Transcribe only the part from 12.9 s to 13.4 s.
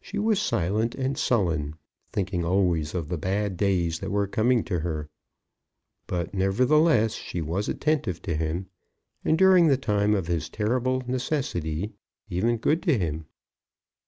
him.